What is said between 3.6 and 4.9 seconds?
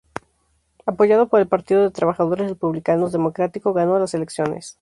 ganó las elecciones.